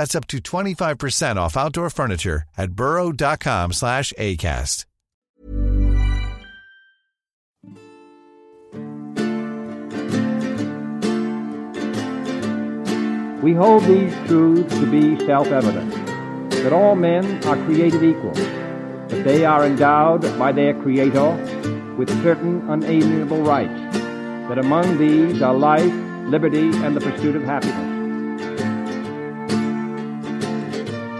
[0.00, 4.86] That's up to 25% off outdoor furniture at burrow.com slash ACAST.
[13.42, 15.92] We hold these truths to be self-evident,
[16.52, 21.32] that all men are created equal, that they are endowed by their Creator
[21.98, 23.98] with certain unalienable rights,
[24.48, 25.92] that among these are life,
[26.24, 27.99] liberty, and the pursuit of happiness.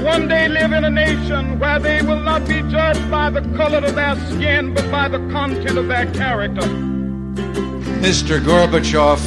[0.00, 3.78] one day live in a nation where they will not be judged by the color
[3.78, 6.62] of their skin, but by the content of their character.
[8.00, 8.40] Mr.
[8.40, 9.20] Gorbachev,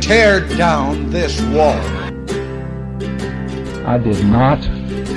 [0.00, 1.78] tear down this wall.
[3.86, 4.64] I did not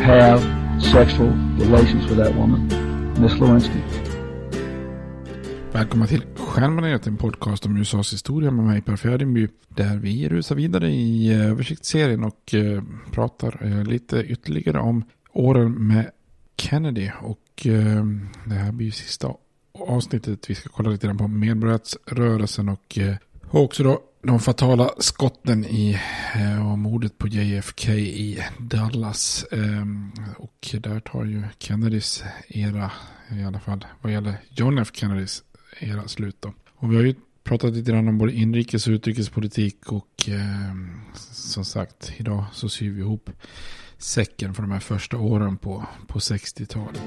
[0.03, 0.41] have
[0.83, 2.67] sexual relations with that woman,
[3.21, 4.10] Miss Lewinsky.
[5.73, 9.47] Välkomna till Stjärnbaneret, en podcast om USAs historia med mig Per Fjärdingby.
[9.67, 15.87] Där vi rusar vidare i eh, översiktsserien och eh, pratar eh, lite ytterligare om åren
[15.87, 16.11] med
[16.57, 17.09] Kennedy.
[17.21, 18.05] Och eh,
[18.45, 19.33] det här blir sista
[19.73, 20.49] avsnittet.
[20.49, 23.15] Vi ska kolla lite grann på medborgarrättsrörelsen och, eh,
[23.49, 25.99] och också då de fatala skotten i
[26.35, 29.45] eh, och mordet på JFK i Dallas.
[30.37, 32.91] Och där tar ju Kennedys era,
[33.29, 35.43] i alla fall vad gäller John F Kennedys
[35.81, 36.53] era slut då.
[36.75, 40.75] Och vi har ju pratat lite grann om både inrikes och utrikespolitik och eh,
[41.31, 43.29] som sagt idag så syr vi ihop
[43.97, 47.01] säcken för de här första åren på, på 60-talet.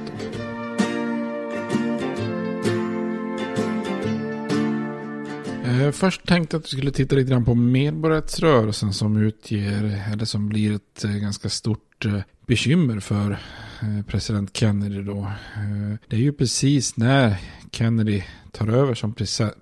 [5.65, 10.25] Eh, först tänkte jag att vi skulle titta lite grann på medborgarrättsrörelsen som utger, eller
[10.25, 13.39] som blir ett eh, ganska stort eh, bekymmer för
[13.85, 15.19] Eh, president Kennedy då.
[15.57, 17.37] Eh, det är ju precis när
[17.73, 18.23] Kennedy
[18.53, 19.15] tar över som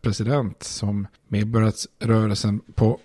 [0.03, 2.99] president som medborgarrättsrörelsen på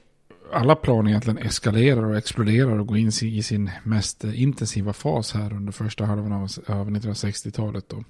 [0.54, 5.54] alla plan egentligen eskalerar och exploderar och går in i sin mest intensiva fas här
[5.54, 6.32] under första halvan
[6.68, 7.90] av 1960-talet.
[7.90, 8.04] Då.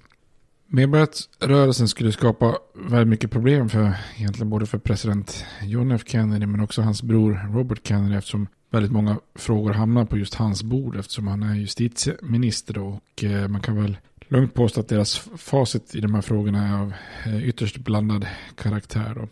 [0.68, 6.60] Medborgarrättsrörelsen skulle skapa väldigt mycket problem för egentligen både för president John F Kennedy men
[6.60, 11.28] också hans bror Robert Kennedy eftersom väldigt många frågor hamnar på just hans bord eftersom
[11.28, 12.86] han är justitieminister då.
[12.86, 13.98] och eh, man kan väl
[14.28, 16.94] lugnt påstå att deras facit i de här frågorna är av
[17.26, 19.28] eh, ytterst blandad karaktär då.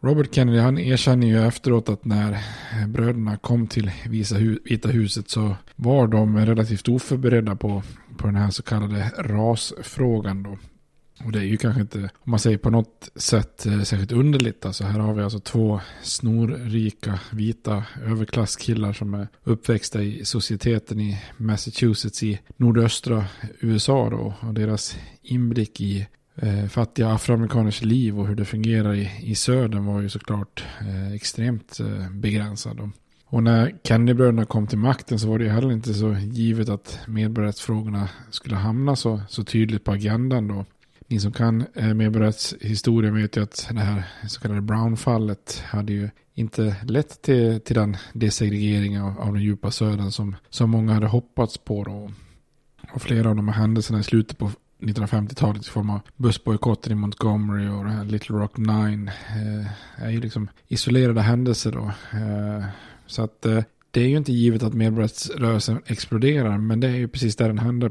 [0.00, 3.90] Robert Kennedy han erkänner ju efteråt att när eh, bröderna kom till
[4.64, 7.82] Vita huset så var de relativt oförberedda på,
[8.16, 10.58] på den här så kallade rasfrågan då.
[11.24, 14.66] Och det är ju kanske inte, om man säger på något sätt, eh, särskilt underligt.
[14.66, 21.22] Alltså här har vi alltså två snorrika vita överklasskillar som är uppväxta i societeten i
[21.36, 23.24] Massachusetts i nordöstra
[23.60, 24.34] USA då.
[24.40, 29.84] Och deras inblick i eh, fattiga afroamerikaners liv och hur det fungerar i, i södern
[29.84, 32.90] var ju såklart eh, extremt eh, begränsad.
[33.28, 36.98] Och när Kennedybröderna kom till makten så var det ju heller inte så givet att
[37.06, 40.64] medborgarrättsfrågorna skulle hamna så, så tydligt på agendan då.
[41.08, 46.10] Ni som kan eh, medborgarrättshistoria vet ju att det här så kallade Brown-fallet hade ju
[46.34, 51.06] inte lett till, till den desegregering av, av den djupa södern som, som många hade
[51.06, 51.84] hoppats på.
[51.84, 52.10] Då.
[52.92, 54.50] Och flera av de här händelserna i slutet på
[54.80, 60.10] 1950-talet i form av bussbojkotten i Montgomery och det här Little Rock Nine eh, är
[60.10, 61.92] ju liksom isolerade händelser då.
[62.18, 62.64] Eh,
[63.06, 63.62] så att eh,
[63.96, 67.58] det är ju inte givet att medborgarrättsrörelsen exploderar, men det är ju precis det, den
[67.58, 67.90] händer,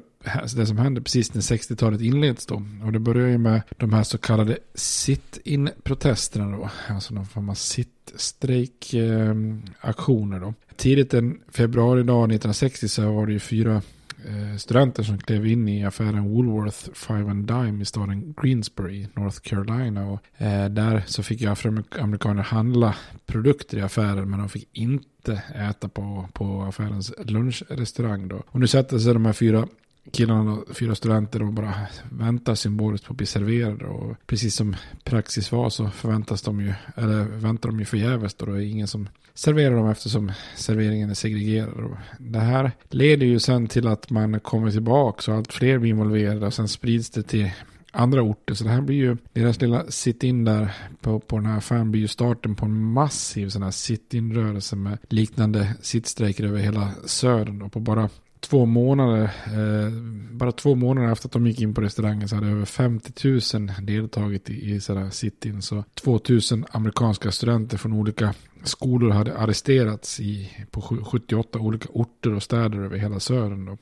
[0.55, 2.63] det som händer precis när 60-talet inleds då.
[2.85, 7.53] Och det börjar ju med de här så kallade sit-in-protesterna då, alltså någon form av
[7.53, 10.53] sitt-strejk-aktioner då.
[10.75, 13.81] Tidigt en februaridag 1960 så var det ju fyra
[14.25, 19.39] eh, studenter som klev in i affären Woolworth Five and Dime i staden Greensbury, North
[19.39, 20.07] Carolina.
[20.07, 25.14] Och, eh, där så fick ju afroamerikaner handla produkter i affären men de fick inte
[25.55, 28.27] äta på, på affärens lunchrestaurang.
[28.27, 28.43] Då.
[28.47, 29.67] Och nu sätter sig de här fyra
[30.11, 31.73] killarna, fyra studenter, och bara
[32.09, 33.85] väntar symboliskt på att bli serverade.
[33.85, 38.45] Och precis som praxis var så förväntas de ju, eller väntar de ju förgäves då.
[38.45, 41.73] Det är ingen som serverar dem eftersom serveringen är segregerad.
[41.73, 45.89] Och det här leder ju sen till att man kommer tillbaka och allt fler blir
[45.89, 47.51] involverade och sen sprids det till
[47.95, 48.53] andra orter.
[48.53, 52.01] Så det här blir ju, deras lilla sit-in där på, på den här affären blir
[52.01, 57.61] ju starten på en massiv sån här sit-in-rörelse med liknande sittstrejker över hela södern.
[57.61, 58.09] Och på bara
[58.39, 59.91] två månader, eh,
[60.31, 63.71] bara två månader efter att de gick in på restaurangen så hade över 50 000
[63.81, 65.61] deltagit i, i sådana sit-in.
[65.61, 68.33] Så 2 000 amerikanska studenter från olika
[68.63, 73.65] skolor hade arresterats i, på 78 olika orter och städer över hela södern.
[73.65, 73.77] Då.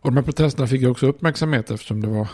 [0.00, 2.28] Och de här protesterna fick ju också uppmärksamhet eftersom det var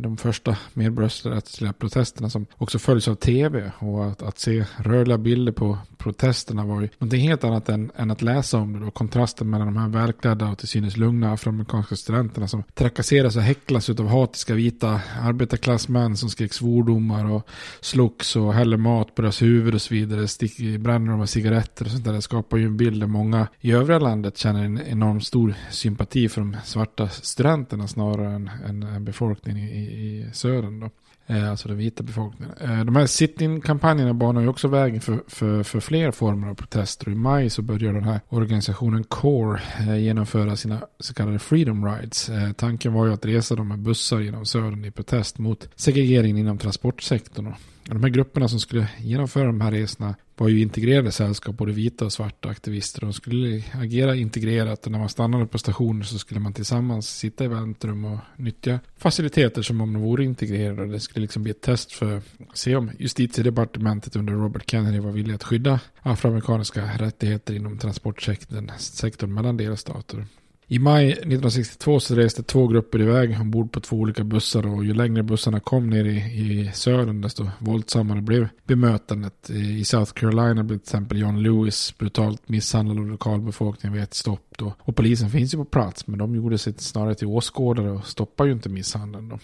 [0.00, 3.72] de första medborgarrättsliga protesterna som också följs av tv.
[3.78, 8.10] Och att, att, se rörliga bilder på protesterna var ju någonting helt annat än, än
[8.10, 8.84] att läsa om det.
[8.84, 8.90] Då.
[8.90, 13.90] Kontrasten mellan de här välklädda och till synes lugna afroamerikanska studenterna som trakasseras och häcklas
[13.90, 17.48] av hatiska vita arbetarklassmän som skrek svordomar och
[17.80, 20.28] slogs och häller mat på deras huvud och så vidare.
[20.28, 22.12] Stick, bränner de med cigaretter och sånt där.
[22.12, 26.28] Det skapar ju en bild där många i övriga landet känner en enorm stor sympati
[26.28, 30.80] för de svarta studenterna snarare än, än befolkningen i, i, södern.
[30.80, 30.90] Då.
[31.30, 32.54] Eh, alltså den vita befolkningen.
[32.60, 37.10] Eh, de här sit-in-kampanjerna banar ju också vägen för, för, för fler former av protester.
[37.10, 42.30] I maj så börjar den här organisationen CORE eh, genomföra sina så kallade freedom rides.
[42.56, 46.58] Tanken var ju att resa dem med bussar genom södern i protest mot segregeringen inom
[46.58, 47.54] transportsektorn.
[47.90, 52.04] De här grupperna som skulle genomföra de här resorna var ju integrerade sällskap, både vita
[52.04, 53.00] och svarta aktivister.
[53.00, 57.44] De skulle agera integrerat och när man stannade på stationer så skulle man tillsammans sitta
[57.44, 60.92] i väntrum och nyttja faciliteter som om de vore integrerade.
[60.92, 62.24] Det skulle liksom bli ett test för att
[62.54, 69.56] se om justitiedepartementet under Robert Kennedy var villiga att skydda afroamerikanska rättigheter inom transportsektorn mellan
[69.56, 70.26] delstater.
[70.70, 74.94] I maj 1962 så reste två grupper iväg ombord på två olika bussar och ju
[74.94, 79.50] längre bussarna kom ner i, i södern desto våldsammare blev bemötandet.
[79.50, 84.54] I South Carolina blev till exempel John Lewis brutalt misshandlad av lokalbefolkningen vid ett stopp.
[84.58, 84.74] Då.
[84.78, 88.44] Och polisen finns ju på plats men de gjorde sig snarare till åskådare och stoppar
[88.44, 89.28] ju inte misshandeln.
[89.28, 89.38] Då.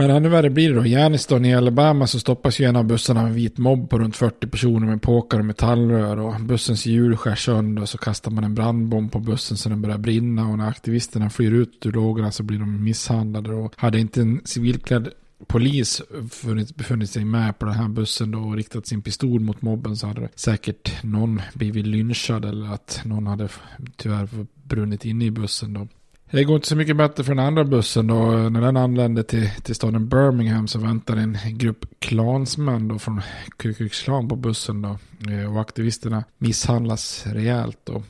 [0.00, 0.86] Men ännu värre blir det då.
[0.86, 4.16] Janiston i Alabama så stoppas ju en av bussarna av en vit mobb på runt
[4.16, 6.18] 40 personer med påkar och metallrör.
[6.18, 9.82] Och bussens hjul skärs sönder och så kastar man en brandbomb på bussen så den
[9.82, 10.48] börjar brinna.
[10.48, 13.54] Och när aktivisterna flyr ut ur lågorna så blir de misshandlade.
[13.54, 15.08] Och hade inte en civilklädd
[15.46, 19.62] polis funnits, befunnit sig med på den här bussen då och riktat sin pistol mot
[19.62, 23.48] mobben så hade säkert någon blivit lynchad eller att någon hade
[23.96, 24.28] tyvärr
[24.62, 25.88] brunnit inne i bussen då.
[26.32, 28.30] Det går inte så mycket bättre för den andra bussen då.
[28.30, 33.20] När den anlände till, till staden Birmingham så väntade en grupp klansmän då från
[33.56, 34.98] Ku Klux Klan på bussen då.
[35.30, 38.02] Eh, och aktivisterna misshandlas rejält då.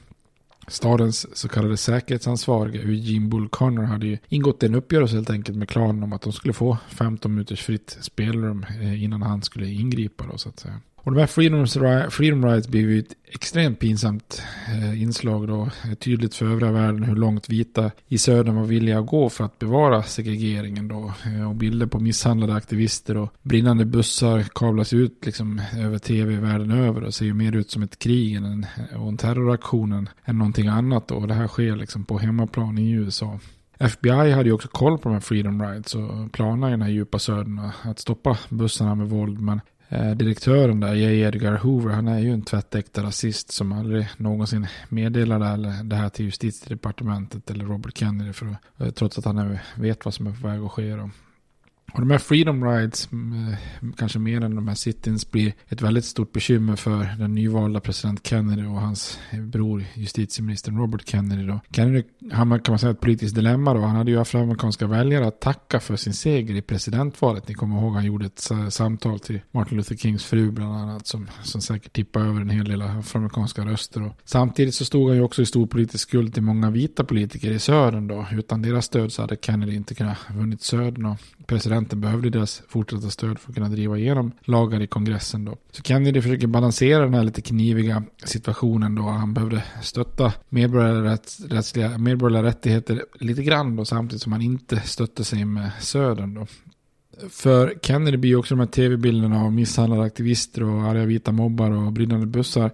[0.69, 5.69] Stadens så kallade säkerhetsansvarige, Eugene Bull Connor hade ju ingått en uppgörelse helt enkelt med
[5.69, 10.27] klanen om att de skulle få 15 minuters fritt spelrum eh, innan han skulle ingripa
[10.27, 10.81] då så att säga.
[11.03, 11.67] Och de här freedom,
[12.11, 15.69] freedom rights blev ju ett extremt pinsamt eh, inslag då.
[15.85, 19.45] Eh, tydligt för övriga världen hur långt vita i södern var villiga att gå för
[19.45, 21.13] att bevara segregeringen då.
[21.27, 26.71] Eh, och bilder på misshandlade aktivister och brinnande bussar kablas ut liksom över tv världen
[26.71, 28.67] över och ser ju mer ut som ett krig än en,
[28.97, 31.15] och en terroraktion än, än någonting annat då.
[31.15, 33.39] Och det här sker liksom på hemmaplan i USA.
[33.79, 36.91] FBI hade ju också koll på de här Freedom Rides och planerna i den här
[36.91, 39.41] djupa södern att stoppa bussarna med våld.
[39.41, 39.61] Men
[39.93, 41.21] Eh, direktören där, J.
[41.21, 46.25] Edgar Hoover, han är ju en tvättäkta rasist som aldrig någonsin meddelade det här till
[46.25, 50.61] justitiedepartementet eller Robert Kennedy för, eh, trots att han vet vad som är på väg
[50.61, 50.95] att ske.
[50.95, 51.11] Då.
[51.93, 53.09] Och de här Freedom Rides,
[53.97, 58.27] kanske mer än de här sittins, blir ett väldigt stort bekymmer för den nyvalda president
[58.27, 61.47] Kennedy och hans bror justitieministern Robert Kennedy.
[61.47, 61.61] Då.
[61.71, 63.81] Kennedy hamnar kan man säga ett politiskt dilemma då.
[63.81, 67.49] Han hade ju afroamerikanska väljare att tacka för sin seger i presidentvalet.
[67.49, 71.31] Ni kommer ihåg han gjorde ett samtal till Martin Luther Kings fru bland annat som,
[71.43, 74.03] som säkert tippade över en hel del afroamerikanska röster.
[74.03, 77.51] Och Samtidigt så stod han ju också i stor politisk skuld till många vita politiker
[77.51, 78.27] i södern då.
[78.33, 81.05] Utan deras stöd så hade Kennedy inte kunnat vunnit södern.
[81.05, 81.19] Och
[81.81, 85.57] presidenten behövde deras fortsatta stöd för att kunna driva igenom lagar i kongressen då.
[85.73, 89.03] Så Kennedy försöker balansera den här lite kniviga situationen då.
[89.03, 95.45] Han behövde stötta medborgerliga, medborgerliga rättigheter lite grann då samtidigt som han inte stötte sig
[95.45, 96.47] med södern då.
[97.31, 101.93] För Kennedy blir också de här tv-bilderna av misshandlade aktivister och arga vita mobbar och
[101.93, 102.71] brinnande bussar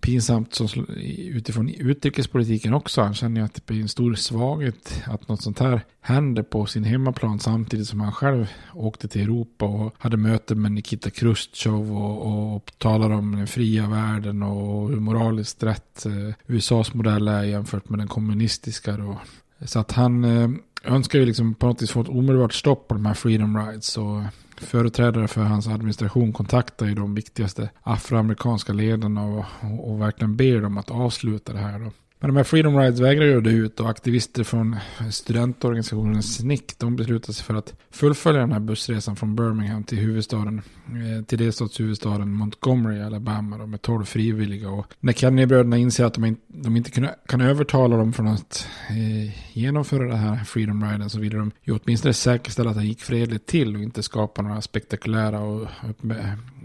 [0.00, 3.02] pinsamt som, utifrån utrikespolitiken också.
[3.02, 6.66] Han känner ju att det blir en stor svaghet att något sånt här händer på
[6.66, 11.92] sin hemmaplan samtidigt som han själv åkte till Europa och hade möten med Nikita Khrushchev
[11.92, 17.42] och, och talar om den fria världen och hur moraliskt rätt eh, USAs modell är
[17.42, 18.96] jämfört med den kommunistiska.
[18.96, 19.20] Då.
[19.64, 20.50] Så att han eh,
[20.84, 23.98] önskar ju liksom på något vis få ett omedelbart stopp på de här freedom rights.
[23.98, 24.22] Och
[24.56, 30.60] företrädare för hans administration kontaktar ju de viktigaste afroamerikanska ledarna och, och, och verkligen ber
[30.60, 31.78] dem att avsluta det här.
[31.78, 31.90] Då.
[32.20, 34.76] Men de här Freedom Rides vägrar göra det ut och aktivister från
[35.10, 40.62] studentorganisationen SNIC de beslutar sig för att fullfölja den här bussresan från Birmingham till huvudstaden,
[40.86, 44.70] eh, till delstatshuvudstaden Montgomery, Alabama då, med tolv frivilliga.
[44.70, 48.68] Och när Kennedy-bröderna inser att de, in, de inte kan, kan övertala dem från att
[48.88, 53.02] eh, genomföra det här Freedom Riden så vill de ju åtminstone säkerställa att det gick
[53.02, 55.68] fredligt till och inte skapa några spektakulära och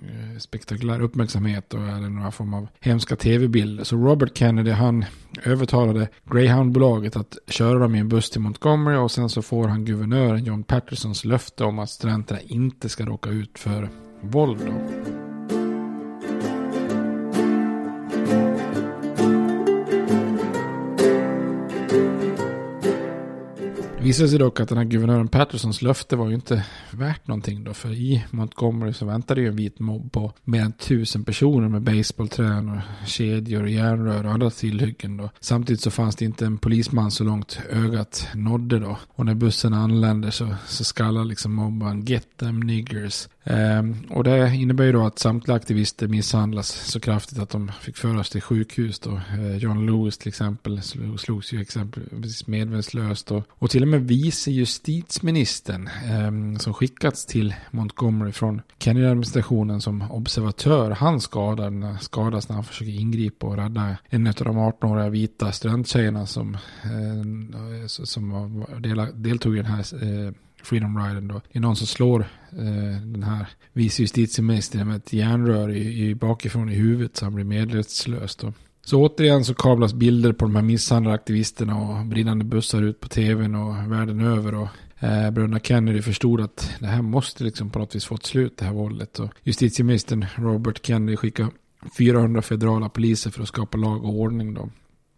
[0.10, 3.84] Eh, spektakulär uppmärksamhet och eller några form av hemska tv-bilder.
[3.84, 5.06] Så Robert Kennedy han
[5.44, 9.86] övertalade Greyhound-bolaget att köra dem i en buss till Montgomery och sen så får han
[9.86, 13.90] guvernören John Pattersons löfte om att studenterna inte ska råka ut för
[14.22, 14.60] våld.
[14.66, 15.25] Då.
[24.06, 27.74] Visade sig dock att den här guvernören Pattersons löfte var ju inte värt någonting då.
[27.74, 31.82] För i Montgomery så väntade ju en vit mobb på mer än tusen personer med
[31.82, 35.30] baseballträn och kedjor, järnrör och andra tillhyggen då.
[35.40, 38.98] Samtidigt så fanns det inte en polisman så långt ögat nådde då.
[39.08, 43.28] Och när bussen anländer så, så skallar liksom mobban Get them niggers.
[43.48, 47.98] Ehm, och det innebär ju då att samtliga aktivister misshandlas så kraftigt att de fick
[47.98, 49.22] föras till sjukhus då.
[49.34, 50.82] Ehm, John Lewis till exempel
[51.18, 57.56] slogs ju exempelvis medvetslöst och, och till och med vice justitieministern eh, som skickats till
[57.72, 60.92] Montgomery från Kennedy-administrationen som observatör.
[60.92, 66.26] Han skadar, skadas när han försöker ingripa och rädda en av de 18-åriga vita studenttjejerna
[66.26, 68.66] som, eh, som
[69.16, 70.32] deltog i den här eh,
[70.66, 71.34] Freedom Riden då.
[71.34, 72.20] Det är någon som slår
[72.52, 77.36] eh, den här vice justitieministern med ett järnrör i, i bakifrån i huvudet så han
[77.36, 78.54] blir medvetslös då.
[78.86, 83.08] Så återigen så kablas bilder på de här misshandlade aktivisterna och brinnande bussar ut på
[83.08, 84.56] tvn och världen över.
[84.56, 84.68] Och
[85.00, 88.58] eh, bröderna Kennedy förstod att det här måste liksom på något vis få ett slut,
[88.58, 89.20] det här våldet.
[89.20, 91.50] Och justitieministern Robert Kennedy skickade
[91.98, 94.70] 400 federala poliser för att skapa lag och ordning då.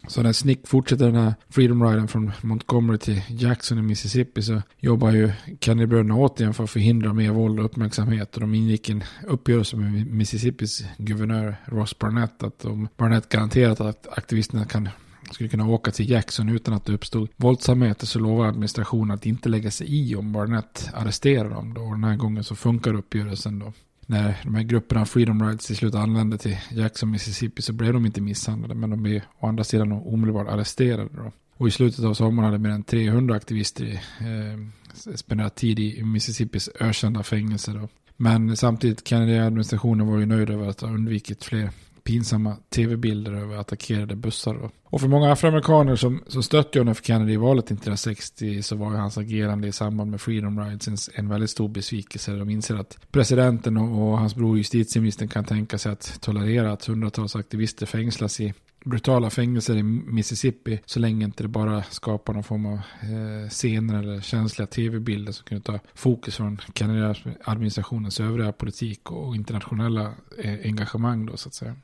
[0.06, 4.62] Så när Snick fortsätter den här Freedom Riden från Montgomery till Jackson i Mississippi så
[4.78, 8.34] jobbar ju Kennedy-bröderna återigen för att förhindra mer våld och uppmärksamhet.
[8.34, 14.08] Och de ingick en uppgörelse med Mississippis guvernör Ross Barnett att om Barnett garanterat att
[14.10, 14.88] aktivisterna kan
[15.32, 19.48] skulle kunna åka till Jackson utan att det uppstod våldsamheter så lovar administrationen att inte
[19.48, 21.74] lägga sig i om Barnett arresterar dem.
[21.74, 21.80] Då.
[21.80, 23.72] Och den här gången så funkar uppgörelsen då
[24.10, 28.06] när de här grupperna Freedom Rides till slut anlände till Jackson, Mississippi så blev de
[28.06, 28.74] inte misshandlade.
[28.74, 31.08] Men de blev å andra sidan omedelbart arresterade.
[31.16, 31.32] Då.
[31.56, 33.86] Och i slutet av sommaren hade mer än 300 aktivister
[34.20, 37.72] eh, spenderat tid i Mississippis ökända fängelse.
[37.72, 37.88] Då.
[38.16, 41.70] Men samtidigt Kennedy-administrationen var ju nöjd över att ha undvikit fler
[42.04, 44.54] pinsamma tv-bilder över attackerade bussar.
[44.54, 44.70] Då.
[44.84, 47.00] Och för många afroamerikaner som, som stötte John F.
[47.02, 51.28] Kennedy i valet 1960 så var hans agerande i samband med Freedom Rides en, en
[51.28, 52.32] väldigt stor besvikelse.
[52.32, 56.84] De inser att presidenten och, och hans bror justitieministern kan tänka sig att tolerera att
[56.84, 62.44] hundratals aktivister fängslas i brutala fängelser i Mississippi så länge inte det bara skapar någon
[62.44, 69.10] form av eh, scener eller känsliga tv-bilder som kunde ta fokus från Kennedy-administrationens övriga politik
[69.10, 71.76] och internationella eh, engagemang då så att säga.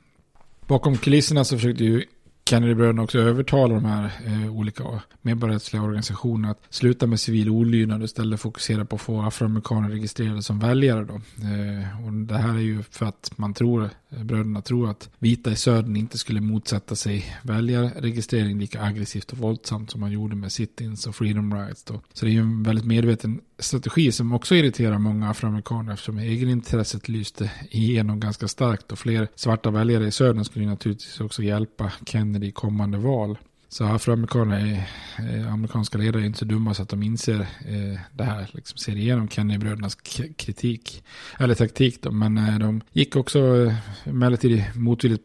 [0.68, 2.04] Bakom kulisserna så försökte ju
[2.46, 4.84] Kennedy-bröderna också övertalar de här eh, olika
[5.22, 10.42] medborgarrättsliga organisationerna att sluta med civil olydnad och istället fokusera på att få afroamerikaner registrerade
[10.42, 11.04] som väljare.
[11.04, 11.14] Då.
[11.14, 15.50] Eh, och det här är ju för att man tror, eh, bröderna tror att vita
[15.50, 20.52] i södern inte skulle motsätta sig väljarregistrering lika aggressivt och våldsamt som man gjorde med
[20.52, 21.84] sit-ins och freedom rights.
[21.84, 22.00] Då.
[22.12, 27.08] Så det är ju en väldigt medveten strategi som också irriterar många afroamerikaner eftersom egenintresset
[27.08, 32.33] lyste igenom ganska starkt och fler svarta väljare i södern skulle naturligtvis också hjälpa Kennedy
[32.42, 33.38] i kommande val.
[33.68, 34.88] Så afroamerikaner,
[35.18, 38.78] eh, amerikanska ledare är inte så dumma så att de inser eh, det här, liksom
[38.78, 39.94] ser igenom Kennedy-brödernas
[40.36, 41.04] kritik,
[41.38, 43.74] eller taktik då, men eh, de gick också eh,
[44.04, 45.24] emellertid motvilligt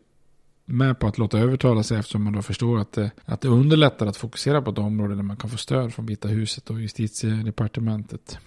[0.70, 4.08] med på att låta övertala sig eftersom man då förstår att, eh, att det underlättar
[4.08, 8.40] att fokusera på ett område där man kan få stöd från Vita huset och justitiedepartementet.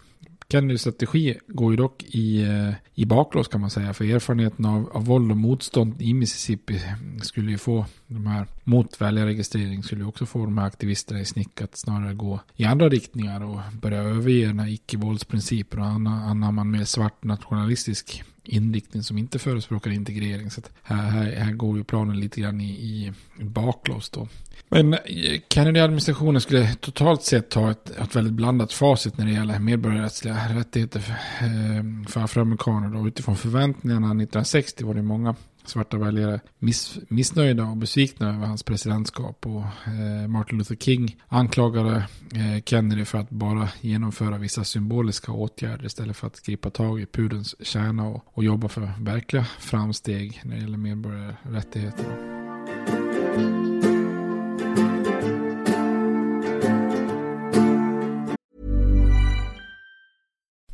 [0.49, 3.95] Kennedys strategi går ju dock i, eh, i baklås kan man säga.
[3.95, 6.81] För erfarenheten av, av våld och motstånd i Mississippi
[7.23, 11.25] skulle ju få de här mot väljarregistrering skulle ju också få de här aktivisterna i
[11.25, 16.61] snick att snarare gå i andra riktningar och börja överge den här icke-våldsprincipen och anamma
[16.61, 20.51] en mer svart nationalistisk inriktning som inte förespråkar integrering.
[20.51, 23.13] Så här, här, här, går ju planen lite grann i, i
[23.45, 24.29] baklås då.
[24.69, 25.01] Men eh,
[25.49, 31.01] Kennedy-administrationen skulle totalt sett ha ett, ett väldigt blandat facit när det gäller medborgarrättsliga rättigheter
[31.01, 32.89] för, eh, för afroamerikaner.
[32.89, 33.09] Då.
[33.09, 39.47] Utifrån förväntningarna 1960 var det många svarta väljare miss, missnöjda och besvikna över hans presidentskap.
[39.47, 41.97] Och eh, Martin Luther King anklagade
[42.35, 47.07] eh, Kennedy för att bara genomföra vissa symboliska åtgärder istället för att gripa tag i
[47.07, 52.33] pudens kärna och, och jobba för verkliga framsteg när det gäller medborgarrättigheter.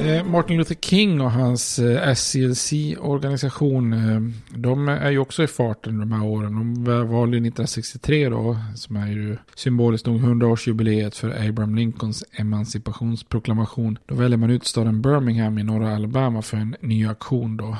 [0.00, 4.20] Eh, Martin Luther King och hans eh, SCLC-organisation, eh,
[4.58, 6.54] de är ju också i farten de här åren.
[6.54, 13.98] De valde 1963 då, som är ju symboliskt nog 100-årsjubileet för Abraham Lincolns emancipationsproklamation.
[14.06, 17.76] Då väljer man ut staden Birmingham i norra Alabama för en ny aktion då.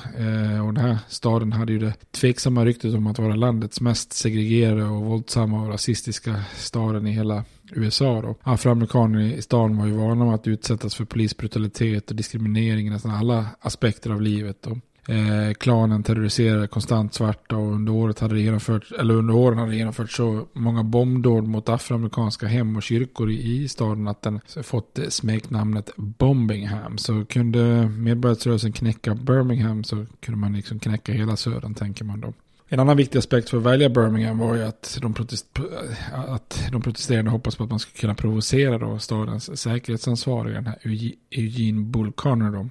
[0.67, 4.85] Och den här staden hade ju det tveksamma ryktet om att vara landets mest segregerade
[4.85, 8.37] och våldsamma och rasistiska staden i hela USA då.
[8.43, 13.47] Afroamerikaner i stan var ju vana att utsättas för polisbrutalitet och diskriminering i nästan alla
[13.61, 14.57] aspekter av livet.
[14.63, 14.79] Då.
[15.09, 19.71] Eh, klanen terroriserade konstant svarta och under, året hade det genomfört, eller under åren hade
[19.71, 24.41] det genomfört så många bombdåd mot afroamerikanska hem och kyrkor i, i staden att den
[24.63, 26.99] fått eh, smeknamnet Bombingham.
[26.99, 32.33] Så kunde medborgarrörelsen knäcka Birmingham så kunde man liksom knäcka hela södern tänker man då.
[32.73, 35.47] En annan viktig aspekt för att välja Birmingham var ju att de, protest,
[36.13, 40.79] att de protesterande hoppas på att man skulle kunna provocera då stadens säkerhetsansvariga, den här
[41.31, 42.69] Eugene Bull Connor då,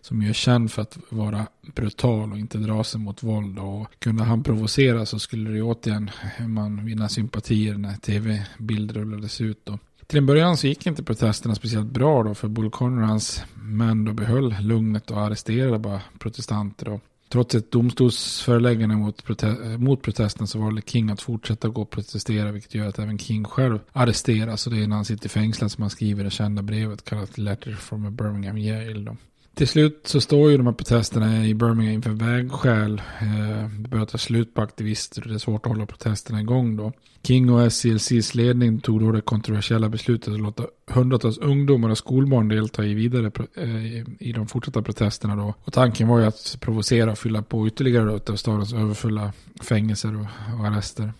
[0.00, 3.58] som ju är känd för att vara brutal och inte dra sig mot våld.
[3.58, 9.60] Och kunde han provocera så skulle det återigen man vinna sympatier när tv-bilder rullades ut.
[9.64, 9.78] Då.
[10.06, 13.44] Till en början så gick inte protesterna speciellt bra då för Bull Connor och hans
[13.54, 16.86] män då behöll lugnet och arresterade bara protestanter.
[16.86, 17.00] Då.
[17.32, 19.46] Trots ett domstolsföreläggande mot, prote
[19.78, 23.44] mot protesten så valde King att fortsätta gå och protestera vilket gör att även King
[23.44, 24.66] själv arresteras.
[24.66, 27.72] Och det är när han sitter fängslad som han skriver det kända brevet kallat Letter
[27.72, 29.04] from a Birmingham Jail.
[29.04, 29.16] Då.
[29.60, 33.02] Till slut så står ju de här protesterna i Birmingham inför vägskäl.
[33.20, 36.76] Eh, det börjar ta slut på aktivister och det är svårt att hålla protesterna igång
[36.76, 36.92] då.
[37.22, 42.48] King och SCLCs ledning tog då det kontroversiella beslutet att låta hundratals ungdomar och skolbarn
[42.48, 45.54] delta i vidare eh, i de fortsatta protesterna då.
[45.64, 50.26] Och tanken var ju att provocera och fylla på ytterligare av stadens överfulla fängelser
[50.58, 51.12] och arrester.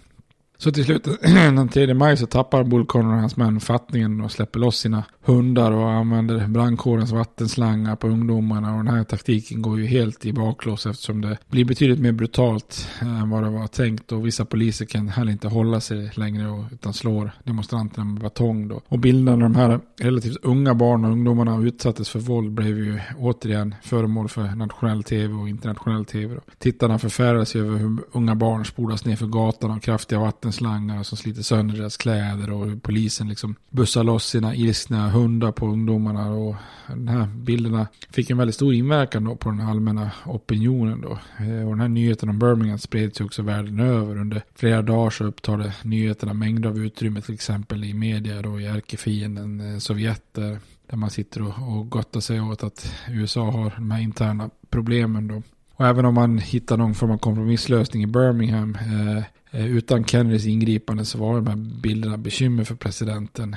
[0.58, 4.60] Så till slut den 3 maj så tappar Bullcorn och hans män fattningen och släpper
[4.60, 8.76] loss sina hundar och använder brandkårens vattenslangar på ungdomarna.
[8.76, 12.88] Och den här taktiken går ju helt i baklås eftersom det blir betydligt mer brutalt
[13.02, 14.12] eh, än vad det var tänkt.
[14.12, 18.80] Och vissa poliser kan heller inte hålla sig längre utan slår demonstranterna med batong då.
[18.88, 23.00] Och bilderna av de här relativt unga barnen och ungdomarna utsattes för våld blev ju
[23.18, 26.34] återigen föremål för nationell tv och internationell tv.
[26.34, 26.40] Då.
[26.58, 31.42] Tittarna förfärades över hur unga barn spolas ner för gatan av kraftiga vattenslangar som sliter
[31.42, 36.30] sönder deras kläder och hur polisen liksom bussar loss sina ilskna hundar på ungdomarna.
[36.30, 36.56] Och
[36.86, 41.18] de här bilderna fick en väldigt stor inverkan då på den allmänna opinionen då.
[41.44, 44.18] Eh, och den här nyheten om Birmingham spreds ju också världen över.
[44.18, 48.66] Under flera dagar så upptar nyheterna mängder av utrymme till exempel i media då i
[48.66, 49.80] ärkefienden eh, Sovjeter.
[49.80, 54.50] Sovjet där, man sitter och, och gottar sig åt att USA har de här interna
[54.70, 55.42] problemen då.
[55.74, 60.46] Och även om man hittar någon form av kompromisslösning i Birmingham Eh, eh utan Kennedys
[60.46, 63.56] ingripande så var de här bilderna bekymmer för presidenten.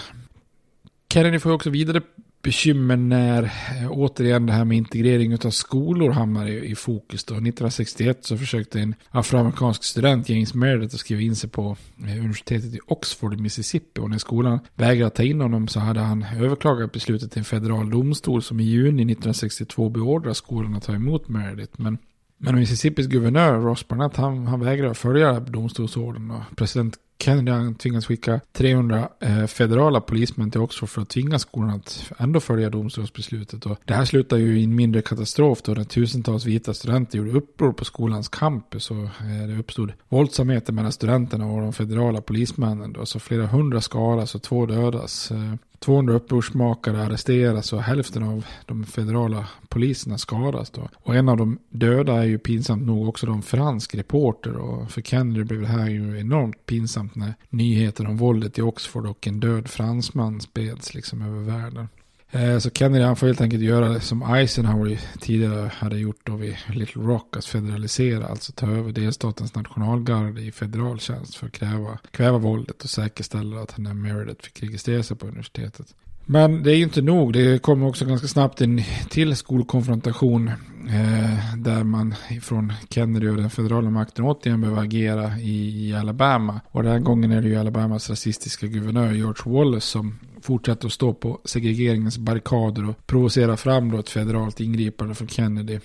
[1.13, 2.01] Kennedy får också vidare
[2.41, 7.23] bekymmer när eh, återigen det här med integrering av skolor hamnar i, i fokus.
[7.23, 7.33] Då.
[7.33, 12.73] 1961 så försökte en afroamerikansk student, James Meredith, att skriva in sig på eh, universitetet
[12.73, 14.01] i Oxford i Mississippi.
[14.01, 17.89] Och när skolan vägrade ta in honom så hade han överklagat beslutet till en federal
[17.89, 21.81] domstol som i juni 1962 beordrade skolan att ta emot Meredith.
[21.81, 21.97] Men
[22.37, 28.39] men Mississippis guvernör Ross Barnett han, han vägrar följa domstolsorden och president Kennedy tvingas skicka
[28.51, 33.65] 300 eh, federala polismän till Oxford för att tvinga skolan att ändå följa domstolsbeslutet.
[33.65, 37.31] Och det här slutar ju i en mindre katastrof då när tusentals vita studenter gjorde
[37.31, 42.93] uppror på skolans campus och eh, det uppstod våldsamheter mellan studenterna och de federala polismännen.
[42.93, 45.31] Då, så flera hundra skadas och två dödas.
[45.31, 50.69] Eh, 200 upprorsmakare arresteras och hälften av de federala poliserna skadas.
[50.69, 50.89] Då.
[50.93, 54.55] Och en av de döda är ju pinsamt nog också de fransk reporter.
[54.55, 59.05] Och för Kennedy blev det här ju enormt pinsamt när nyheter om våldet i Oxford
[59.05, 61.87] och en död fransman spreds liksom över världen.
[62.33, 66.35] Eh, så Kennedy han får helt enkelt göra det som Eisenhower tidigare hade gjort då
[66.35, 67.37] vid Little Rock.
[67.37, 72.83] Att federalisera, alltså ta över delstatens nationalgarde i federal tjänst för att kräva, kväva våldet
[72.83, 75.95] och säkerställa att han är Meredith fick registrera sig på universitetet.
[76.25, 77.33] Men det är ju inte nog.
[77.33, 80.47] Det kommer också ganska snabbt en till skolkonfrontation
[80.87, 86.61] eh, där man från Kennedy och den federala makten återigen behöver agera i, i Alabama.
[86.71, 90.93] Och den här gången är det ju Alabamas rasistiska guvernör George Wallace som fortsätter att
[90.93, 95.79] stå på segregeringens barrikader och provocera fram då ett federalt ingripande från Kennedy.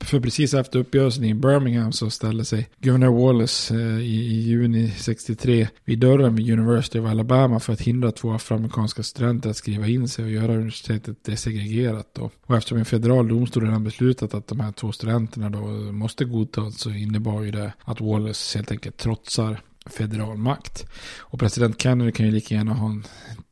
[0.00, 4.90] För precis efter uppgörelsen i Birmingham så ställde sig guvernör Wallace eh, i, i, juni
[4.96, 9.86] 63 vid dörren vid University of Alabama för att hindra två afroamerikanska studenter att skriva
[9.86, 12.08] in sig och göra universitetet desegregerat.
[12.12, 12.30] Då.
[12.46, 15.58] Och eftersom en federal domstol redan beslutat att de här två studenterna då
[15.92, 20.86] måste godtas så innebar ju det att Wallace helt enkelt trotsar federal makt.
[21.18, 23.04] Och president Kennedy kan ju lika gärna ha en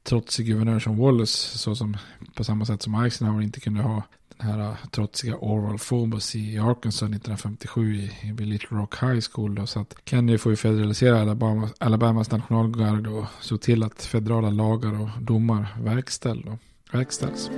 [0.02, 1.96] trotsig guvernör som Wallace, så som
[2.34, 4.02] på samma sätt som Eisenhower inte kunde ha
[4.38, 9.54] den här äh, trotsiga Orwell Phobos i Arkansas 1957 i, i Little Rock High School.
[9.54, 14.50] Då, så att Kennedy får ju federalisera Alabamas, Alabamas nationalgarde och så till att federala
[14.50, 16.58] lagar och domar verkställ, då,
[16.92, 17.50] verkställs.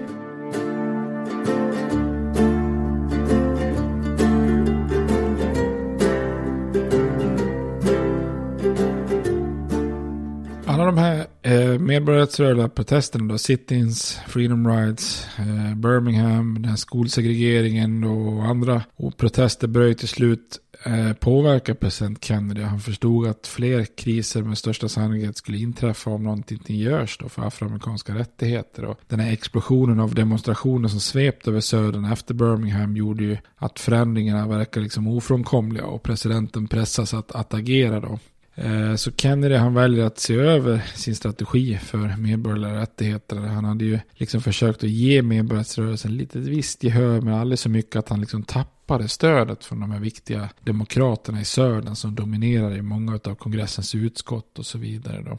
[10.67, 18.05] Alla de här eh, medborgarrättsrörliga protesterna då, sittings, freedom rides, eh, Birmingham, den här skolsegregeringen
[18.05, 22.63] och andra och protester började till slut eh, påverka president Kennedy.
[22.63, 27.29] Han förstod att fler kriser med största sannolikhet skulle inträffa om någonting inte görs då
[27.29, 28.85] för afroamerikanska rättigheter.
[28.85, 33.81] Och den här explosionen av demonstrationer som svepte över södern efter Birmingham gjorde ju att
[33.81, 38.19] förändringarna verkar liksom ofrånkomliga och presidenten pressas att, att agera då.
[38.59, 43.37] Eh, så Kennedy han väljer att se över sin strategi för medborgerliga rättigheter.
[43.37, 47.97] Han hade ju liksom försökt att ge medborgarrättsrörelsen lite visst gehör men aldrig så mycket
[47.97, 52.83] att han liksom tappade stödet från de här viktiga demokraterna i södern som dominerar i
[52.83, 55.23] många av kongressens utskott och så vidare.
[55.23, 55.39] Då.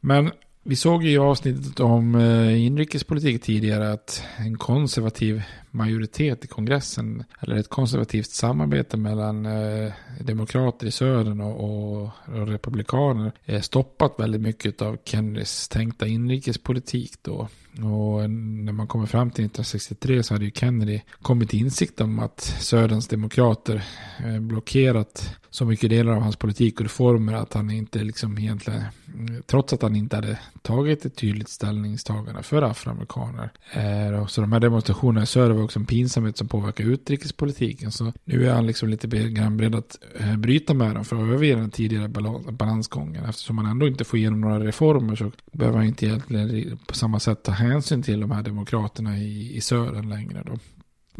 [0.00, 0.30] Men
[0.62, 7.24] vi såg ju i avsnittet om eh, inrikespolitik tidigare att en konservativ majoritet i kongressen
[7.40, 14.14] eller ett konservativt samarbete mellan eh, demokrater i södern och, och, och republikaner eh, stoppat
[14.18, 17.48] väldigt mycket av Kennedys tänkta inrikespolitik då.
[17.72, 22.18] Och när man kommer fram till 1963 så hade ju Kennedy kommit till insikt om
[22.18, 23.84] att Söderns demokrater
[24.24, 28.80] eh, blockerat så mycket delar av hans politik och reformer att han inte liksom egentligen,
[28.80, 28.86] eh,
[29.46, 33.50] trots att han inte hade tagit ett tydligt ställningstagande för afroamerikaner.
[33.72, 37.92] Eh, så de här demonstrationerna i söder var också en pinsamhet som påverkar utrikespolitiken.
[37.92, 41.22] Så nu är han liksom lite grann beredd att eh, bryta med dem för att
[41.22, 42.08] överge den tidigare
[42.52, 43.24] balansgången.
[43.24, 47.20] Eftersom han ändå inte får igenom några reformer så behöver han inte egentligen på samma
[47.20, 50.42] sätt ta hänsyn till de här demokraterna i, i södern längre.
[50.46, 50.58] Då.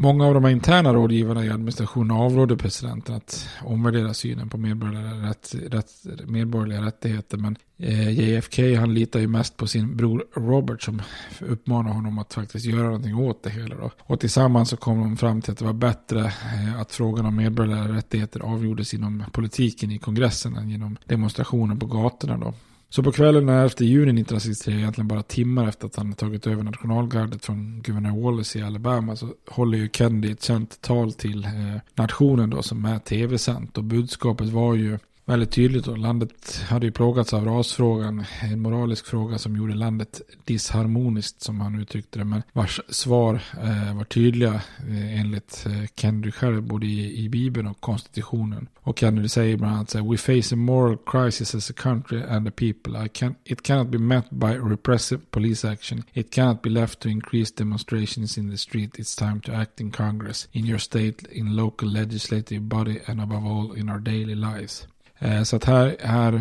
[0.01, 5.29] Många av de här interna rådgivarna i administrationen avrådde presidenten att omvärdera synen på medborgerliga,
[5.29, 5.91] rätt, rätt,
[6.27, 7.37] medborgerliga rättigheter.
[7.37, 11.01] Men eh, JFK han litar ju mest på sin bror Robert som
[11.39, 13.75] uppmanar honom att faktiskt göra någonting åt det hela.
[13.75, 13.91] Då.
[13.99, 17.35] Och tillsammans så kom de fram till att det var bättre eh, att frågan om
[17.35, 22.37] medborgerliga rättigheter avgjordes inom politiken i kongressen än genom demonstrationer på gatorna.
[22.37, 22.53] Då.
[22.91, 26.63] Så på kvällen den 11 juni 1963, egentligen bara timmar efter att han tagit över
[26.63, 31.51] nationalgardet från guvernör Wallace i Alabama, så håller ju Kennedy ett känt tal till eh,
[31.95, 33.77] nationen då som är tv-sänt.
[33.77, 34.99] Och budskapet var ju
[35.29, 35.87] väldigt tydligt.
[35.87, 41.61] Och landet hade ju plågats av rasfrågan, en moralisk fråga som gjorde landet disharmoniskt som
[41.61, 42.25] han uttryckte det.
[42.25, 44.53] Men vars svar eh, var tydliga
[44.89, 48.67] eh, enligt eh, Kennedy själv både i, i Bibeln och konstitutionen.
[48.81, 52.21] Och Kennedy säger bland annat så här, We face a moral crisis as a country
[52.23, 53.05] and a people.
[53.05, 56.03] I can, it cannot be met by repressive police action.
[56.13, 58.99] It cannot be left to increase demonstrations in the street.
[58.99, 63.45] It's time to act in Congress, in your state, in local legislative body and above
[63.45, 64.87] all in our daily lives.
[65.19, 66.33] Eh, så att här, här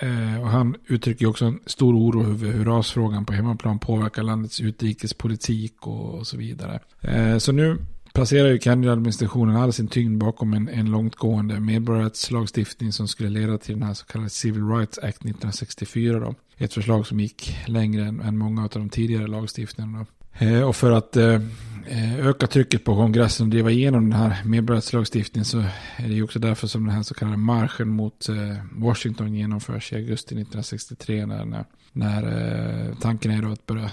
[0.00, 4.60] eh, och han uttrycker också en stor oro över hur rasfrågan på hemmaplan påverkar landets
[4.60, 6.80] utrikespolitik och, så vidare.
[7.00, 7.78] Eh, så nu
[8.12, 13.74] placerar ju Kennedy-administrationen all sin tyngd bakom en, en långtgående medborgarrättslagstiftning som skulle leda till
[13.74, 16.18] den här så kallade Civil Rights Act 1964.
[16.18, 16.34] Då.
[16.56, 20.06] Ett förslag som gick längre än, än många av de tidigare lagstiftningarna.
[20.38, 21.40] Eh, och för att eh,
[21.86, 25.58] Eh, öka trycket på kongressen och driva igenom den här medborgarrättslagstiftningen så
[25.96, 28.36] är det ju också därför som den här så kallade marschen mot eh,
[28.72, 33.90] Washington genomförs i augusti 1963 när, när eh, tanken är då att börja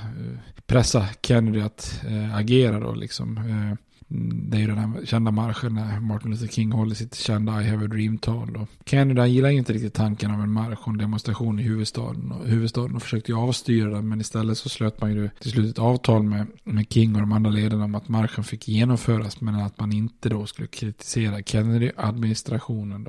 [0.66, 2.02] pressa Kennedy att
[2.34, 3.40] agera då liksom.
[4.08, 7.70] Det är ju den här kända marschen när Martin Luther King håller sitt kända I
[7.70, 8.68] have a dream-tal.
[8.86, 12.32] Kennedy gillar inte riktigt tanken av en marsch och en demonstration i huvudstaden.
[12.32, 15.72] Och huvudstaden och försökte ju avstyra den men istället så slöt man ju till slut
[15.72, 19.56] ett avtal med, med King och de andra ledarna om att marschen fick genomföras men
[19.56, 23.04] att man inte då skulle kritisera Kennedy-administrationen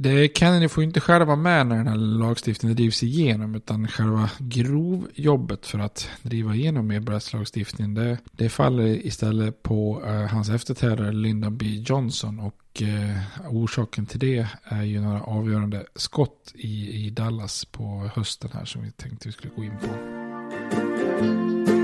[0.00, 3.88] det Kennedy får ju inte själva vara med när den här lagstiftningen drivs igenom utan
[3.88, 11.12] själva grovjobbet för att driva igenom medborgarrättslagstiftningen det, det faller istället på uh, hans efterträdare
[11.12, 11.66] Lyndon B.
[11.66, 18.10] Johnson och uh, orsaken till det är ju några avgörande skott i, i Dallas på
[18.14, 21.77] hösten här som vi tänkte vi skulle gå in på.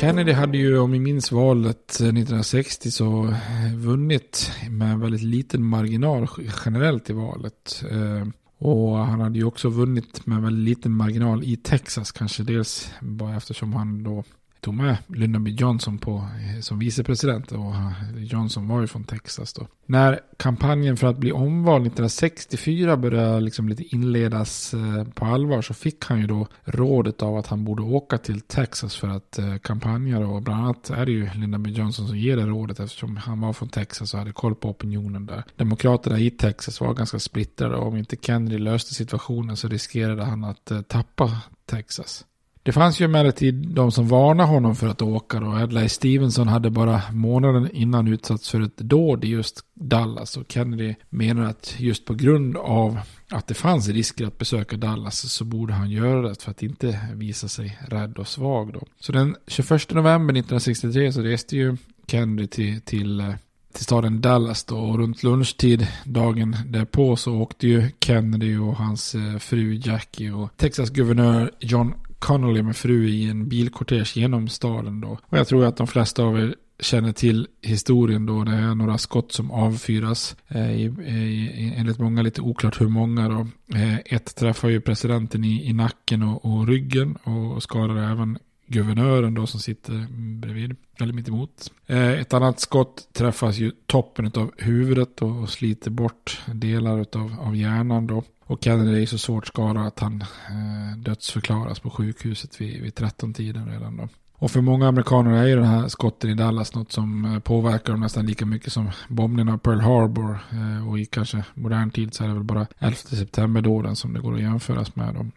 [0.00, 5.64] Kennedy hade ju, om vi minns valet eh, 1960, så eh, vunnit med väldigt liten
[5.64, 6.28] marginal
[6.64, 7.84] generellt i valet.
[7.90, 12.90] Eh, och han hade ju också vunnit med väldigt liten marginal i Texas, kanske dels
[13.00, 14.24] bara eftersom han då
[14.60, 15.50] tog med Lyndon B.
[15.50, 17.52] Johnson på, eh, som vicepresident.
[17.52, 19.66] Och eh, Johnson var ju från Texas då.
[19.86, 25.74] När kampanjen för att bli omvald 1964 började liksom lite inledas eh, på allvar så
[25.74, 30.18] fick han ju då rådet av att han borde åka till Texas för att kampanja.
[30.18, 31.70] Och bland annat är det ju Lyndon B.
[31.70, 35.26] Johnson som ger det rådet eftersom han var från Texas och hade koll på opinionen
[35.26, 35.44] där.
[35.56, 40.44] Demokraterna i Texas var ganska splittrade och om inte Kennedy löste situationen så riskerade han
[40.44, 42.24] att tappa Texas.
[42.68, 45.46] Det fanns ju emellertid de som varnade honom för att åka då.
[45.46, 50.36] Adlai Stevenson hade bara månaden innan utsatts för ett dåd i just Dallas.
[50.36, 52.98] Och Kennedy menar att just på grund av
[53.30, 57.00] att det fanns risker att besöka Dallas så borde han göra det för att inte
[57.14, 58.82] visa sig rädd och svag då.
[59.00, 61.76] Så den 21 november 1963 så reste ju
[62.06, 63.34] Kennedy till, till eh,
[63.72, 69.14] till staden Dallas då och runt lunchtid dagen därpå så åkte ju Kennedy och hans
[69.14, 75.00] eh, fru Jackie och Texas guvernör John Connolly med fru i en bilkortege genom staden
[75.00, 75.18] då.
[75.22, 78.44] Och jag tror att de flesta av er känner till historien då.
[78.44, 80.36] Det är några skott som avfyras.
[80.48, 83.46] Eh, i, i, enligt många lite oklart hur många då.
[83.74, 89.34] Eh, ett träffar ju presidenten i, i nacken och, och ryggen och skadar även guvernören
[89.34, 90.06] då som sitter
[90.40, 91.72] bredvid, eller mitt emot.
[91.86, 97.56] Eh, ett annat skott träffas ju toppen av huvudet och sliter bort delar av, av
[97.56, 98.22] hjärnan då.
[98.48, 103.68] Och Kennedy är så svårt skadad att han eh, dödsförklaras på sjukhuset vid, vid 13-tiden
[103.68, 104.08] redan då.
[104.32, 107.92] Och för många amerikaner är ju den här skotten i Dallas något som eh, påverkar
[107.92, 110.38] dem nästan lika mycket som bombningen av Pearl Harbor.
[110.52, 114.20] Eh, och i kanske modern tid så är det väl bara 11 september-dåden som det
[114.20, 115.14] går att jämföras med.
[115.14, 115.32] Dem.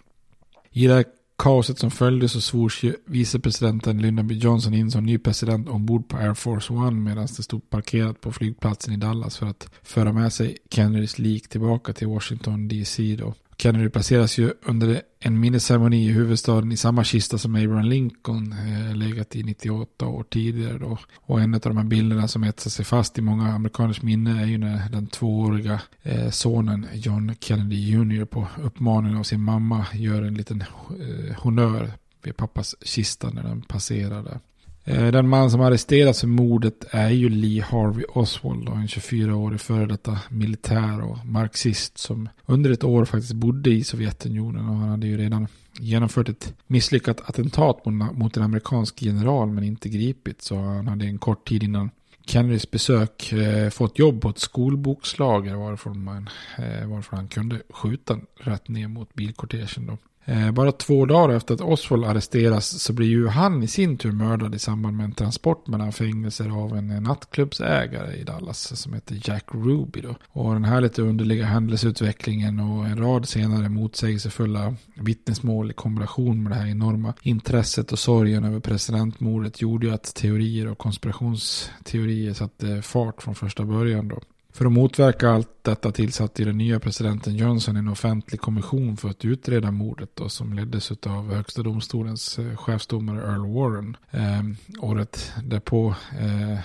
[0.71, 1.05] I det
[1.41, 6.07] kaoset som följde så svors ju vicepresidenten Lyndon B Johnson in som ny president ombord
[6.07, 10.13] på Air Force One medan det stod parkerat på flygplatsen i Dallas för att föra
[10.13, 13.33] med sig Kennedys lik tillbaka till Washington DC då.
[13.61, 18.95] Kennedy placeras ju under en minnesceremoni i huvudstaden i samma kista som Abraham Lincoln eh,
[18.95, 20.97] legat i 98 år tidigare då.
[21.15, 24.45] Och en av de här bilderna som etsar sig fast i många amerikaners minne är
[24.45, 28.25] ju när den tvååriga eh, sonen John Kennedy Jr.
[28.25, 31.91] på uppmaning av sin mamma gör en liten eh, honör
[32.23, 34.39] vid pappas kista när den passerade.
[34.83, 39.85] Eh, den man som arresterats för mordet är ju Lee Harvey Oswald, en 24-årig före
[39.85, 45.07] detta militär och marxist som under ett år faktiskt bodde i Sovjetunionen och han hade
[45.07, 45.47] ju redan
[45.79, 51.17] genomfört ett misslyckat attentat mot en amerikansk general men inte gripit så han hade en
[51.17, 51.89] kort tid innan
[52.25, 58.19] Kennedys besök eh, fått jobb på ett skolbokslager varifrån, man, eh, varifrån han kunde skjuta
[58.35, 59.85] rätt ner mot bilkortegen.
[59.85, 59.97] Då.
[60.25, 64.11] Eh, bara två dagar efter att Oswald arresteras så blir ju han i sin tur
[64.11, 69.19] mördad i samband med en transport mellan fängelser av en nattklubbsägare i Dallas som heter
[69.23, 70.01] Jack Ruby.
[70.01, 70.15] Då.
[70.29, 76.51] Och den här lite underliga händelseutvecklingen och en rad senare motsägelsefulla vittnesmål i kombination med
[76.51, 82.81] det här enorma intresset och sorgen över presidentmordet gjorde ju att teorier och konspirationsteorier satte
[82.81, 84.07] fart från första början.
[84.07, 84.21] Då.
[84.53, 89.25] För att motverka allt detta tillsatte den nya presidenten Johnson en offentlig kommission för att
[89.25, 93.97] utreda mordet då, som leddes av högsta domstolens eh, chefsdomare Earl Warren.
[94.11, 94.43] Eh,
[94.83, 96.59] året därpå eh,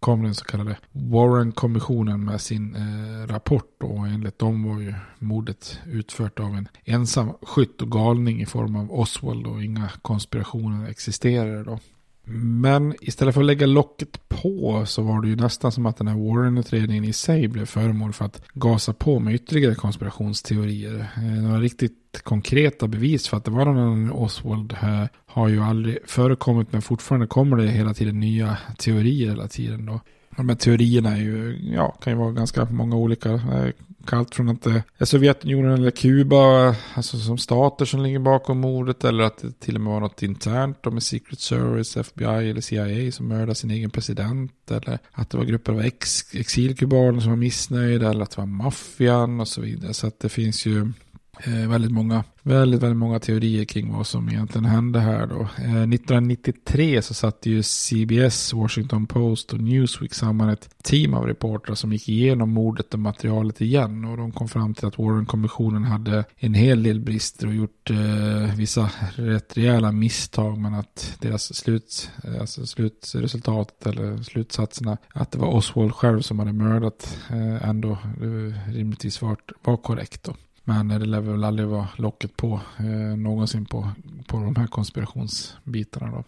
[0.00, 5.78] kom den så kallade Warren-kommissionen med sin eh, rapport och enligt dem var ju mordet
[5.86, 11.64] utfört av en ensam skytt och galning i form av Oswald och inga konspirationer existerade
[11.64, 11.78] då.
[12.26, 16.08] Men istället för att lägga locket på så var det ju nästan som att den
[16.08, 21.12] här Warren-utredningen i sig blev föremål för att gasa på med ytterligare konspirationsteorier.
[21.16, 25.98] Eh, några riktigt konkreta bevis för att det var någon Oswald här har ju aldrig
[26.06, 30.00] förekommit men fortfarande kommer det hela tiden nya teorier hela tiden då.
[30.36, 33.32] De här teorierna är ju, ja, kan ju vara ganska många olika.
[33.32, 33.68] Eh,
[34.06, 39.04] kallt från att det är Sovjetunionen eller Kuba, alltså som stater som ligger bakom mordet.
[39.04, 43.12] Eller att det till och med var något internt med Secret Service, FBI eller CIA
[43.12, 44.70] som mördade sin egen president.
[44.70, 48.10] Eller att det var grupper av ex exilkubaner som var missnöjda.
[48.10, 49.94] Eller att det var maffian och så vidare.
[49.94, 50.92] Så att det finns ju
[51.40, 55.40] Eh, väldigt, många, väldigt, väldigt många teorier kring vad som egentligen hände här då.
[55.40, 61.74] Eh, 1993 så satte ju CBS, Washington Post och Newsweek samman ett team av reportrar
[61.74, 64.04] som gick igenom mordet och materialet igen.
[64.04, 68.56] Och de kom fram till att Warren-kommissionen hade en hel del brister och gjort eh,
[68.56, 70.58] vissa rätt rejäla misstag.
[70.58, 76.38] Men att deras slut, eh, alltså slutresultatet eller slutsatserna att det var Oswald själv som
[76.38, 80.34] hade mördat eh, ändå eh, rimligtvis var, var korrekt då.
[80.64, 83.90] Men det lär väl aldrig vara locket på eh, någonsin på,
[84.26, 86.24] på de här konspirationsbitarna då.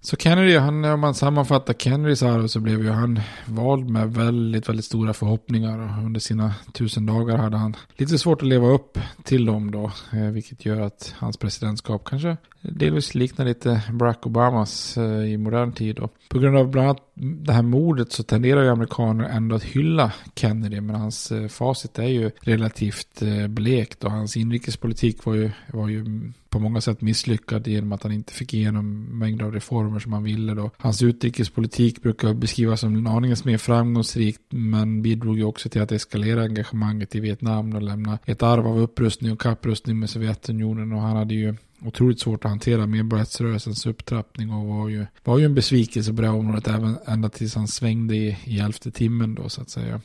[0.00, 4.68] Så Kennedy, han, om man sammanfattar Kennedys arv så blev ju han vald med väldigt,
[4.68, 6.04] väldigt stora förhoppningar.
[6.04, 9.92] Under sina tusen dagar hade han lite svårt att leva upp till dem då.
[10.12, 12.36] Eh, vilket gör att hans presidentskap kanske
[12.72, 15.96] delvis liknar lite Barack Obamas eh, i modern tid.
[15.96, 16.08] Då.
[16.28, 20.12] på grund av bland annat det här mordet så tenderar ju amerikaner ändå att hylla
[20.34, 20.80] Kennedy.
[20.80, 25.88] Men hans eh, facit är ju relativt eh, blekt och hans inrikespolitik var ju, var
[25.88, 26.04] ju
[26.48, 30.24] på många sätt misslyckad genom att han inte fick igenom mängder av reformer som han
[30.24, 30.54] ville.
[30.54, 30.70] Då.
[30.76, 35.92] Hans utrikespolitik brukar beskrivas som en aningens mer framgångsrikt men bidrog ju också till att
[35.92, 41.00] eskalera engagemanget i Vietnam och lämna ett arv av upprustning och kapprustning med Sovjetunionen och
[41.00, 45.54] han hade ju otroligt svårt att hantera medborgarrättsrörelsens upptrappning och var ju, var ju en
[45.54, 49.48] besvikelse på det här området även ända tills han svängde i, i elfte timmen då
[49.48, 50.00] så att säga.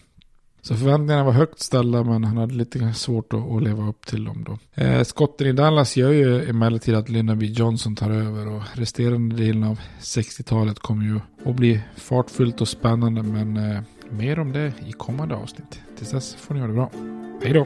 [0.62, 4.24] Så förväntningarna var högt ställda men han hade lite svårt att, att leva upp till
[4.24, 4.84] dem då.
[4.84, 9.36] Eh, skotten i Dallas gör ju emellertid att Lyndon B Johnson tar över och resterande
[9.36, 14.74] delen av 60-talet kommer ju att bli fartfyllt och spännande men eh, mer om det
[14.88, 15.80] i kommande avsnitt.
[15.98, 16.92] Tills dess får ni ha det bra.
[17.44, 17.66] Hej då!